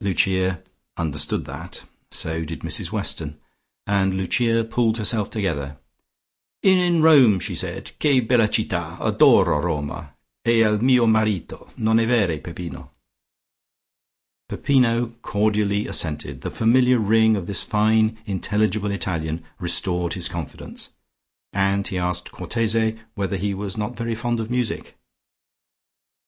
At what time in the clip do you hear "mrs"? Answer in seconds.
2.60-2.92